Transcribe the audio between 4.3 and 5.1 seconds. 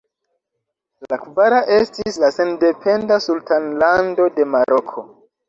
de Maroko.